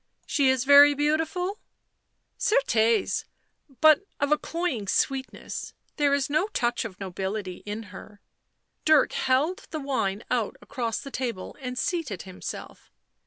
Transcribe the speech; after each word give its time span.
"She 0.25 0.49
is 0.49 0.63
very 0.63 0.95
beautiful 0.95 1.59
?""Certes!— 2.51 3.25
but 3.81 3.99
of 4.19 4.31
a 4.31 4.37
cloying 4.39 4.87
sweetness— 4.87 5.75
there 5.97 6.11
is 6.15 6.27
no 6.27 6.47
touch 6.47 6.85
of 6.85 6.99
nobility 6.99 7.61
in 7.67 7.83
her." 7.93 8.19
Dirk 8.83 9.11
held 9.11 9.67
the 9.69 9.79
wine 9.79 10.23
out 10.31 10.55
across 10.59 10.99
the 10.99 11.11
table 11.11 11.55
and 11.59 11.77
seated 11.77 12.23
himself. 12.23 12.89